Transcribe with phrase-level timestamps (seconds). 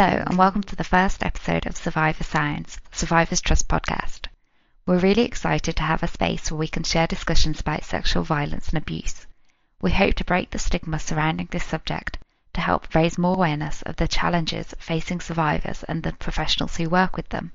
[0.00, 4.26] Hello, and welcome to the first episode of Survivor Sounds, Survivors Trust podcast.
[4.86, 8.68] We're really excited to have a space where we can share discussions about sexual violence
[8.68, 9.26] and abuse.
[9.80, 12.16] We hope to break the stigma surrounding this subject
[12.52, 17.16] to help raise more awareness of the challenges facing survivors and the professionals who work
[17.16, 17.50] with them.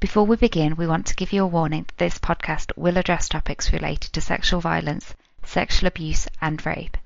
[0.00, 3.26] Before we begin, we want to give you a warning that this podcast will address
[3.26, 6.98] topics related to sexual violence, sexual abuse, and rape.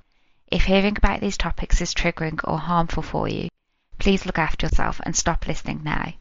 [0.49, 3.49] If hearing about these topics is triggering or harmful for you,
[3.99, 6.13] please look after yourself and stop listening now.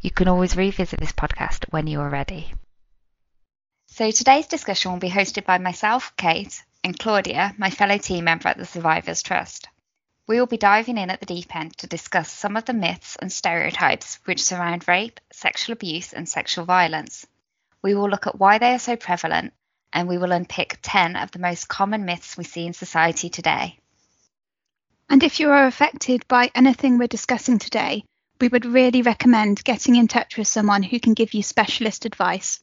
[0.00, 2.52] You can always revisit this podcast when you are ready.
[3.88, 8.48] So today's discussion will be hosted by myself, Kate, and Claudia, my fellow team member
[8.48, 9.68] at the Survivors Trust.
[10.28, 13.16] We will be diving in at the deep end to discuss some of the myths
[13.16, 17.26] and stereotypes which surround rape, sexual abuse, and sexual violence.
[17.82, 19.54] We will look at why they are so prevalent,
[19.92, 23.78] and we will unpick 10 of the most common myths we see in society today.
[25.10, 28.04] And if you are affected by anything we're discussing today,
[28.40, 32.60] we would really recommend getting in touch with someone who can give you specialist advice.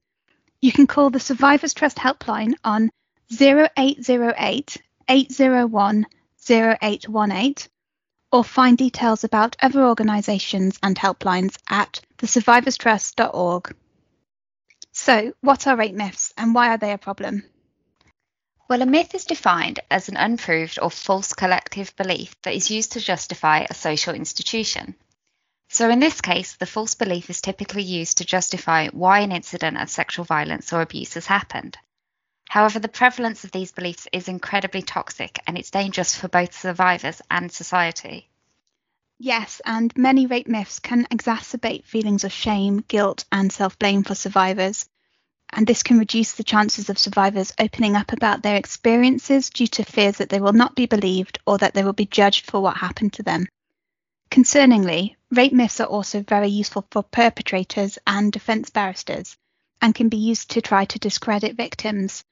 [0.61, 2.91] You can call the Survivors Trust helpline on
[3.31, 4.77] 0808
[5.09, 6.05] 801
[6.49, 7.69] 0818
[8.31, 13.75] or find details about other organisations and helplines at thesurvivorstrust.org.
[14.91, 17.43] So, what are rape myths and why are they a problem?
[18.67, 22.93] Well, a myth is defined as an unproved or false collective belief that is used
[22.93, 24.95] to justify a social institution.
[25.69, 29.77] So, in this case, the false belief is typically used to justify why an incident
[29.77, 31.77] of sexual violence or abuse has happened.
[32.49, 37.21] However, the prevalence of these beliefs is incredibly toxic and it's dangerous for both survivors
[37.29, 38.29] and society.
[39.19, 44.15] Yes, and many rape myths can exacerbate feelings of shame, guilt, and self blame for
[44.15, 44.89] survivors.
[45.51, 49.83] And this can reduce the chances of survivors opening up about their experiences due to
[49.83, 52.77] fears that they will not be believed or that they will be judged for what
[52.77, 53.47] happened to them.
[54.31, 59.37] Concerningly, rape myths are also very useful for perpetrators and defence barristers
[59.81, 62.23] and can be used to try to discredit victims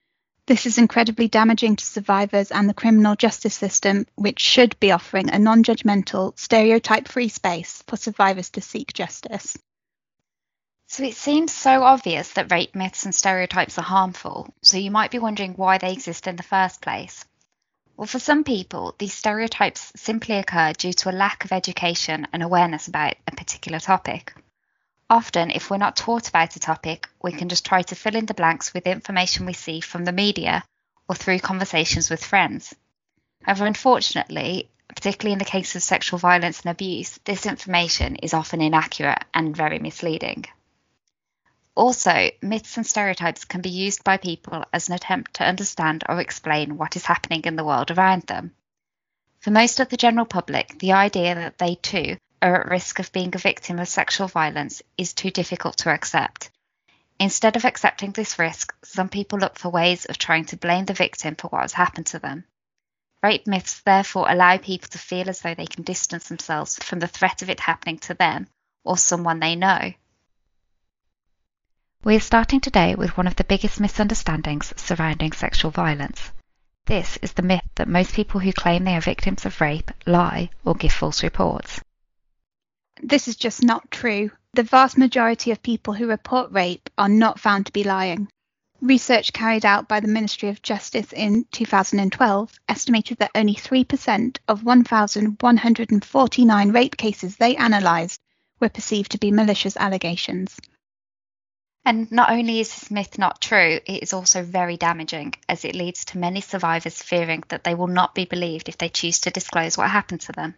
[0.45, 5.29] this is incredibly damaging to survivors and the criminal justice system, which should be offering
[5.29, 9.57] a non judgmental, stereotype free space for survivors to seek justice.
[10.93, 15.09] So it seems so obvious that rape myths and stereotypes are harmful, so you might
[15.09, 17.25] be wondering why they exist in the first place.
[17.97, 22.43] Well, for some people, these stereotypes simply occur due to a lack of education and
[22.43, 24.35] awareness about a particular topic.
[25.09, 28.27] Often, if we're not taught about a topic, we can just try to fill in
[28.27, 30.63] the blanks with information we see from the media
[31.09, 32.71] or through conversations with friends.
[33.41, 38.61] However, unfortunately, particularly in the case of sexual violence and abuse, this information is often
[38.61, 40.45] inaccurate and very misleading.
[41.75, 46.19] Also, myths and stereotypes can be used by people as an attempt to understand or
[46.19, 48.53] explain what is happening in the world around them.
[49.39, 53.11] For most of the general public, the idea that they too are at risk of
[53.11, 56.51] being a victim of sexual violence is too difficult to accept.
[57.19, 60.93] Instead of accepting this risk, some people look for ways of trying to blame the
[60.93, 62.43] victim for what has happened to them.
[63.23, 67.07] Rape myths therefore allow people to feel as though they can distance themselves from the
[67.07, 68.47] threat of it happening to them
[68.83, 69.93] or someone they know.
[72.05, 76.33] We are starting today with one of the biggest misunderstandings surrounding sexual violence.
[76.85, 80.49] This is the myth that most people who claim they are victims of rape lie
[80.65, 81.79] or give false reports.
[83.01, 84.31] This is just not true.
[84.53, 88.27] The vast majority of people who report rape are not found to be lying.
[88.81, 94.65] Research carried out by the Ministry of Justice in 2012 estimated that only 3% of
[94.65, 98.19] 1,149 rape cases they analysed
[98.59, 100.59] were perceived to be malicious allegations.
[101.85, 105.75] And not only is this myth not true, it is also very damaging as it
[105.75, 109.31] leads to many survivors fearing that they will not be believed if they choose to
[109.31, 110.55] disclose what happened to them.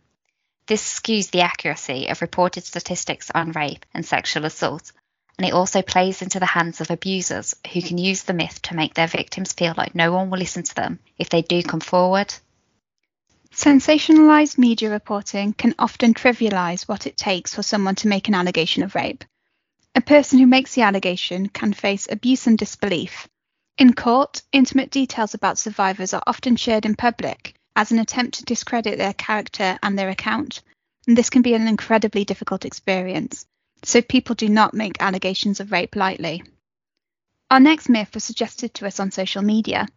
[0.67, 4.91] This skews the accuracy of reported statistics on rape and sexual assault,
[5.37, 8.75] and it also plays into the hands of abusers who can use the myth to
[8.75, 11.79] make their victims feel like no one will listen to them if they do come
[11.79, 12.33] forward.
[13.51, 18.83] Sensationalized media reporting can often trivialize what it takes for someone to make an allegation
[18.83, 19.23] of rape.
[19.97, 23.29] A person who makes the allegation can face abuse and disbelief.
[23.77, 28.43] In court, intimate details about survivors are often shared in public, as an attempt to
[28.43, 30.61] discredit their character and their account.
[31.07, 33.45] And this can be an incredibly difficult experience,
[33.83, 36.43] so people do not make allegations of rape lightly.
[37.49, 39.87] Our next myth was suggested to us on social media.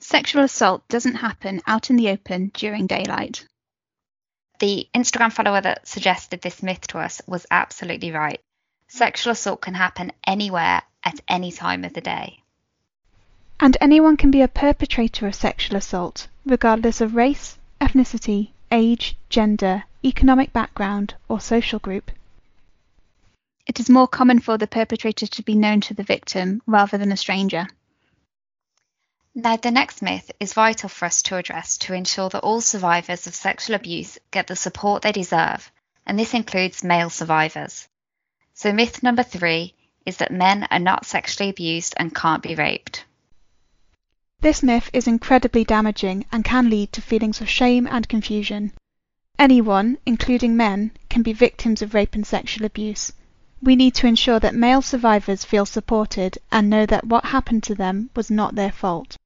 [0.00, 3.46] Sexual assault doesn't happen out in the open during daylight.
[4.58, 8.40] The Instagram follower that suggested this myth to us was absolutely right.
[8.88, 12.40] Sexual assault can happen anywhere at any time of the day.
[13.58, 19.84] And anyone can be a perpetrator of sexual assault, regardless of race, ethnicity, age, gender,
[20.04, 22.10] economic background, or social group.
[23.66, 27.10] It is more common for the perpetrator to be known to the victim rather than
[27.10, 27.66] a stranger.
[29.34, 33.26] Now, the next myth is vital for us to address to ensure that all survivors
[33.26, 35.70] of sexual abuse get the support they deserve,
[36.06, 37.88] and this includes male survivors.
[38.58, 39.74] So, myth number three
[40.06, 43.04] is that men are not sexually abused and can't be raped.
[44.40, 48.72] This myth is incredibly damaging and can lead to feelings of shame and confusion.
[49.38, 53.12] Anyone, including men, can be victims of rape and sexual abuse.
[53.60, 57.74] We need to ensure that male survivors feel supported and know that what happened to
[57.74, 59.18] them was not their fault.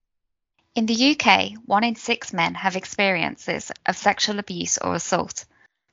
[0.75, 5.45] In the UK, one in six men have experiences of sexual abuse or assault.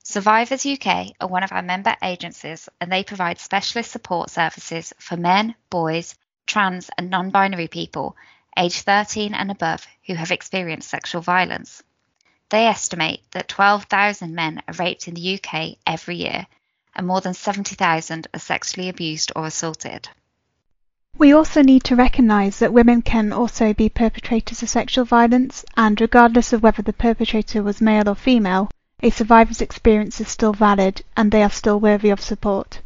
[0.09, 5.17] Survivors UK are one of our member agencies and they provide specialist support services for
[5.17, 6.15] men, boys,
[6.45, 8.15] trans, and non binary people
[8.55, 11.83] aged 13 and above who have experienced sexual violence.
[12.47, 16.47] They estimate that 12,000 men are raped in the UK every year
[16.95, 20.07] and more than 70,000 are sexually abused or assaulted.
[21.17, 25.99] We also need to recognise that women can also be perpetrators of sexual violence, and
[25.99, 28.69] regardless of whether the perpetrator was male or female,
[29.03, 32.81] a survivor's experience is still valid and they are still worthy of support.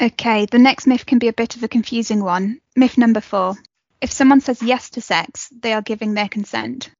[0.00, 2.60] Okay, the next myth can be a bit of a confusing one.
[2.76, 3.56] Myth number four.
[4.00, 6.90] If someone says yes to sex, they are giving their consent.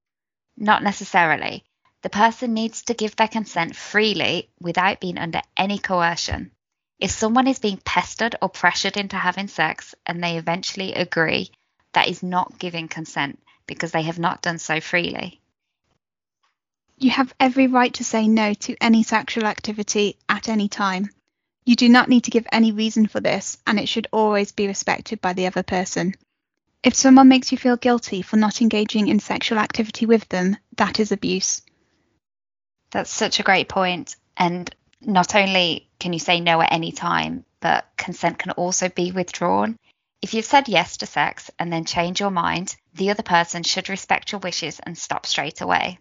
[0.57, 1.65] Not necessarily.
[2.01, 6.51] The person needs to give their consent freely without being under any coercion.
[6.99, 11.51] If someone is being pestered or pressured into having sex and they eventually agree,
[11.93, 15.41] that is not giving consent because they have not done so freely.
[16.97, 21.11] You have every right to say no to any sexual activity at any time.
[21.65, 24.67] You do not need to give any reason for this, and it should always be
[24.67, 26.15] respected by the other person.
[26.83, 31.01] If someone makes you feel guilty for not engaging in sexual activity with them, that
[31.01, 31.63] is abuse.
[32.91, 34.17] That's such a great point.
[34.37, 39.11] And not only can you say no at any time, but consent can also be
[39.11, 39.79] withdrawn.
[40.21, 43.89] If you've said yes to sex and then change your mind, the other person should
[43.89, 45.99] respect your wishes and stop straight away.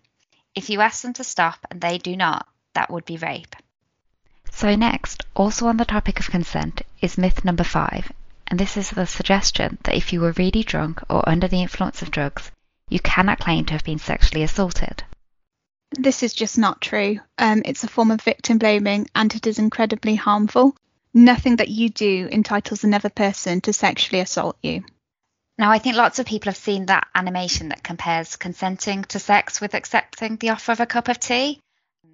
[0.55, 3.55] If you ask them to stop and they do not, that would be rape.
[4.51, 8.11] So, next, also on the topic of consent, is myth number five,
[8.47, 12.01] and this is the suggestion that if you were really drunk or under the influence
[12.01, 12.51] of drugs,
[12.87, 15.03] you cannot claim to have been sexually assaulted.
[15.91, 17.19] This is just not true.
[17.37, 20.75] Um, it's a form of victim blaming and it is incredibly harmful.
[21.13, 24.83] Nothing that you do entitles another person to sexually assault you.
[25.57, 29.61] Now, I think lots of people have seen that animation that compares consenting to sex
[29.61, 31.59] with accepting the offer of a cup of tea.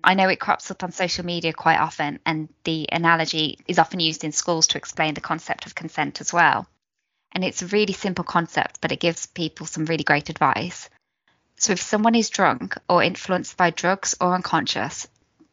[0.04, 4.02] I know it crops up on social media quite often, and the analogy is often
[4.02, 6.68] used in schools to explain the concept of consent as well.
[7.32, 10.90] And it's a really simple concept, but it gives people some really great advice.
[11.58, 15.08] So if someone is drunk or influenced by drugs or unconscious,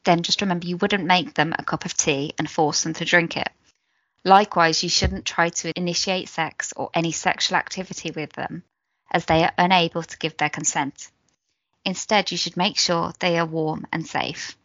[0.05, 3.05] then just remember you wouldn't make them a cup of tea and force them to
[3.05, 3.49] drink it.
[4.27, 8.65] Likewise, you shouldn't try to initiate sex or any sexual activity with them,
[9.09, 11.13] as they are unable to give their consent.
[11.85, 14.59] Instead, you should make sure they are warm and safe.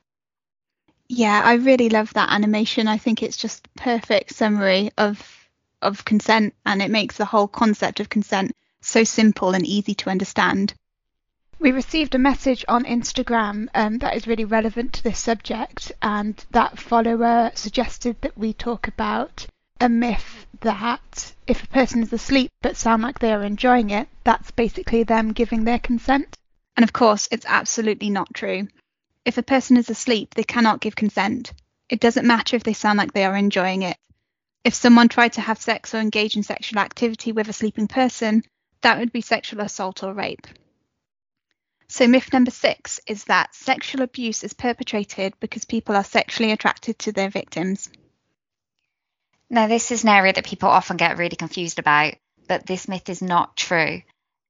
[1.07, 2.87] Yeah, I really love that animation.
[2.87, 5.47] I think it's just a perfect summary of
[5.79, 10.09] of consent and it makes the whole concept of consent so simple and easy to
[10.09, 10.73] understand.
[11.61, 16.43] We received a message on Instagram um, that is really relevant to this subject, and
[16.49, 19.45] that follower suggested that we talk about
[19.81, 24.07] a myth that if a person is asleep but sound like they are enjoying it,
[24.23, 26.37] that's basically them giving their consent.
[26.77, 28.67] And of course, it's absolutely not true.
[29.25, 31.53] If a person is asleep, they cannot give consent.
[31.89, 33.97] It doesn't matter if they sound like they are enjoying it.
[34.63, 38.43] If someone tried to have sex or engage in sexual activity with a sleeping person,
[38.81, 40.45] that would be sexual assault or rape.
[41.87, 46.99] So, myth number six is that sexual abuse is perpetrated because people are sexually attracted
[46.99, 47.89] to their victims.
[49.53, 52.13] Now, this is an area that people often get really confused about,
[52.47, 54.01] but this myth is not true.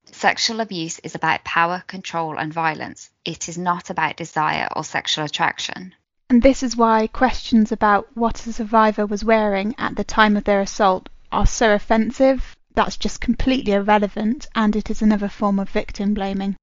[0.05, 3.09] Sexual abuse is about power, control, and violence.
[3.25, 5.95] It is not about desire or sexual attraction.
[6.29, 10.43] And this is why questions about what a survivor was wearing at the time of
[10.43, 12.55] their assault are so offensive.
[12.75, 16.57] That's just completely irrelevant, and it is another form of victim blaming.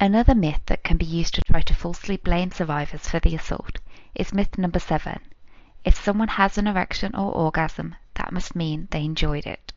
[0.00, 3.78] Another myth that can be used to try to falsely blame survivors for the assault
[4.14, 5.20] is myth number seven.
[5.84, 9.72] If someone has an erection or orgasm, that must mean they enjoyed it.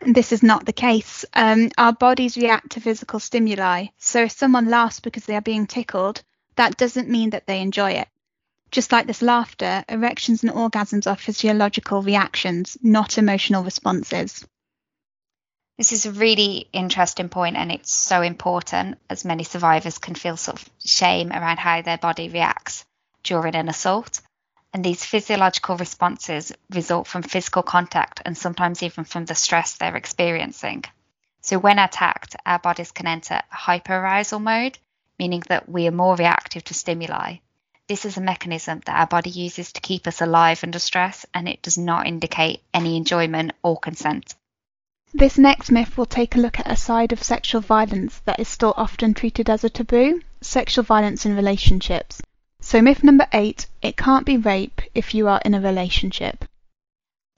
[0.00, 1.24] This is not the case.
[1.34, 5.66] Um, our bodies react to physical stimuli, so if someone laughs because they are being
[5.66, 6.22] tickled,
[6.56, 8.08] that doesn't mean that they enjoy it.
[8.70, 14.44] Just like this laughter, erections and orgasms are physiological reactions, not emotional responses.
[15.78, 20.36] This is a really interesting point, and it's so important as many survivors can feel
[20.36, 22.84] sort of shame around how their body reacts.
[23.22, 24.20] during an assault.
[24.72, 29.96] And these physiological responses result from physical contact and sometimes even from the stress they're
[29.96, 30.84] experiencing.
[31.40, 34.78] So, when attacked, our bodies can enter hyperarousal mode,
[35.18, 37.38] meaning that we are more reactive to stimuli.
[37.88, 41.48] This is a mechanism that our body uses to keep us alive under stress, and
[41.48, 44.34] it does not indicate any enjoyment or consent.
[45.14, 48.48] This next myth will take a look at a side of sexual violence that is
[48.48, 52.20] still often treated as a taboo sexual violence in relationships.
[52.70, 56.44] So, myth number eight it can't be rape if you are in a relationship.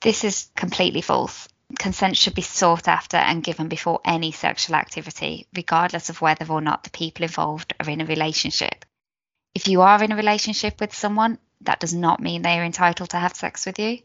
[0.01, 1.47] This is completely false.
[1.79, 6.61] Consent should be sought after and given before any sexual activity, regardless of whether or
[6.61, 8.85] not the people involved are in a relationship.
[9.55, 13.11] If you are in a relationship with someone, that does not mean they are entitled
[13.11, 14.01] to have sex with you.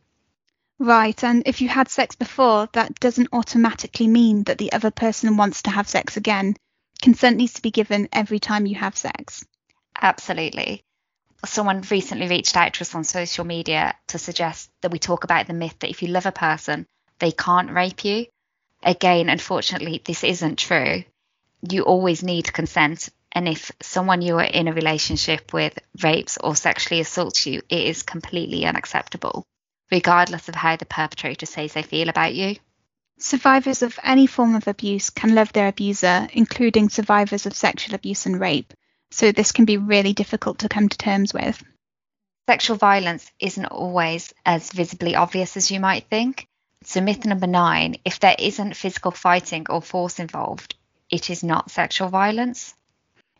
[0.78, 5.38] Right, and if you had sex before, that doesn't automatically mean that the other person
[5.38, 6.56] wants to have sex again.
[7.02, 9.44] Consent needs to be given every time you have sex.
[10.00, 10.84] Absolutely.
[11.46, 15.48] Someone recently reached out to us on social media to suggest that we talk about
[15.48, 16.86] the myth that if you love a person,
[17.20, 18.26] they can't rape you.
[18.84, 21.04] Again, unfortunately, this isn't true.
[21.62, 23.10] You always need consent.
[23.32, 27.82] And if someone you are in a relationship with rapes or sexually assaults you, it
[27.82, 29.46] is completely unacceptable
[29.92, 32.56] regardless of how the perpetrator says they feel about you.
[33.18, 38.26] Survivors of any form of abuse can love their abuser, including survivors of sexual abuse
[38.26, 38.74] and rape,
[39.16, 41.64] so this can be really difficult to come to terms with.
[42.50, 46.50] Sexual violence isn't always as visibly obvious as you might think.
[46.84, 50.76] So, myth number nine if there isn't physical fighting or force involved,
[51.10, 52.76] it is not sexual violence.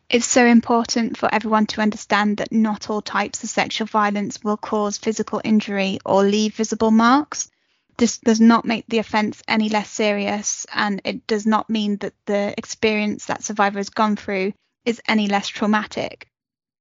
[0.08, 4.56] It's so important for everyone to understand that not all types of sexual violence will
[4.56, 7.50] cause physical injury or leave visible marks.
[7.98, 12.14] This does not make the offence any less serious, and it does not mean that
[12.24, 14.54] the experience that survivor has gone through
[14.86, 16.28] is any less traumatic.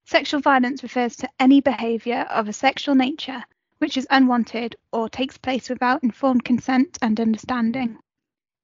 [0.05, 3.43] Sexual violence refers to any behaviour of a sexual nature
[3.79, 7.97] which is unwanted or takes place without informed consent and understanding.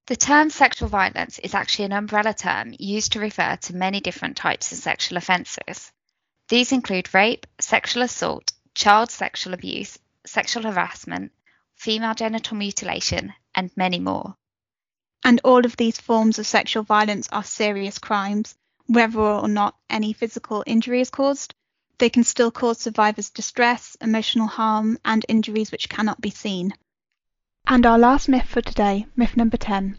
[0.07, 4.38] The term sexual violence is actually an umbrella term used to refer to many different
[4.38, 5.91] types of sexual offences.
[6.48, 11.31] These include rape, sexual assault, child sexual abuse, sexual harassment,
[11.75, 14.36] female genital mutilation, and many more.
[15.24, 18.57] And all of these forms of sexual violence are serious crimes.
[18.91, 21.55] Whether or not any physical injury is caused,
[21.98, 26.74] they can still cause survivors distress, emotional harm, and injuries which cannot be seen.
[27.65, 29.98] And our last myth for today, myth number 10.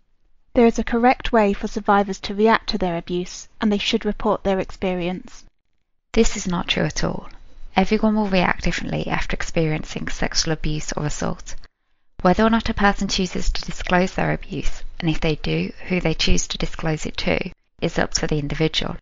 [0.52, 4.04] There is a correct way for survivors to react to their abuse, and they should
[4.04, 5.46] report their experience.
[6.12, 7.30] This is not true at all.
[7.74, 11.54] Everyone will react differently after experiencing sexual abuse or assault.
[12.20, 15.98] Whether or not a person chooses to disclose their abuse, and if they do, who
[15.98, 18.96] they choose to disclose it to, is up to the individual.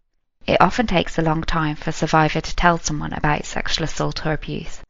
[0.46, 4.26] It often takes a long time for a survivor to tell someone about sexual assault
[4.26, 4.80] or abuse,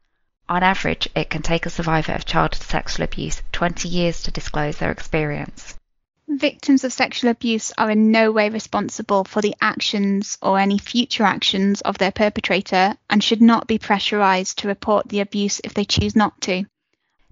[0.50, 4.78] on average, it can take a survivor of childhood sexual abuse 20 years to disclose
[4.78, 5.78] their experience.
[6.26, 11.22] Victims of sexual abuse are in no way responsible for the actions or any future
[11.22, 15.84] actions of their perpetrator and should not be pressurized to report the abuse if they
[15.84, 16.64] choose not to.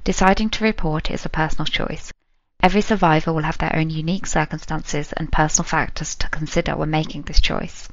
[0.05, 2.13] Deciding to report is a personal choice.
[2.61, 7.23] Every survivor will have their own unique circumstances and personal factors to consider when making
[7.23, 7.89] this choice.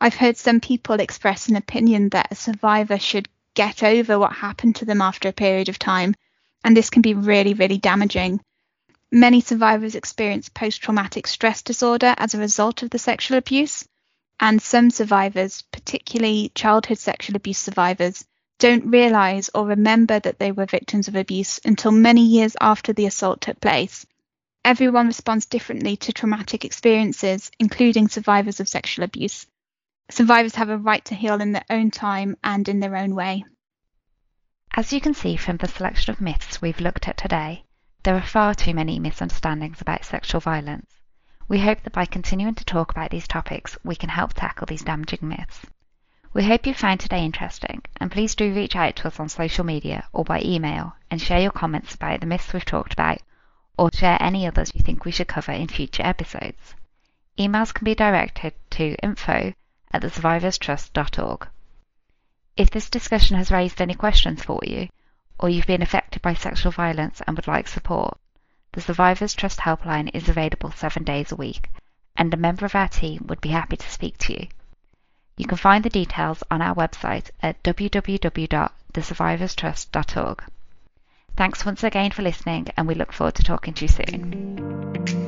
[0.00, 4.76] I've heard some people express an opinion that a survivor should get over what happened
[4.76, 6.14] to them after a period of time,
[6.62, 8.40] and this can be really, really damaging.
[9.10, 13.84] Many survivors experience post traumatic stress disorder as a result of the sexual abuse,
[14.38, 18.24] and some survivors, particularly childhood sexual abuse survivors,
[18.58, 23.06] don't realize or remember that they were victims of abuse until many years after the
[23.06, 24.04] assault took place.
[24.64, 29.46] Everyone responds differently to traumatic experiences, including survivors of sexual abuse.
[30.10, 33.44] Survivors have a right to heal in their own time and in their own way.
[34.74, 37.64] As you can see from the selection of myths we've looked at today,
[38.02, 40.90] there are far too many misunderstandings about sexual violence.
[41.48, 44.82] We hope that by continuing to talk about these topics, we can help tackle these
[44.82, 45.64] damaging myths.
[46.38, 49.64] We hope you found today interesting, and please do reach out to us on social
[49.64, 53.18] media or by email and share your comments about the myths we've talked about,
[53.76, 56.76] or share any others you think we should cover in future episodes.
[57.36, 59.52] Emails can be directed to info
[59.90, 61.48] at thesurvivorstrust.org.
[62.56, 64.90] If this discussion has raised any questions for you,
[65.40, 68.16] or you've been affected by sexual violence and would like support,
[68.74, 71.68] the Survivors Trust Helpline is available seven days a week,
[72.16, 74.46] and a member of our team would be happy to speak to you.
[75.38, 80.42] You can find the details on our website at www.thesurvivorstrust.org.
[81.36, 85.27] Thanks once again for listening, and we look forward to talking to you soon.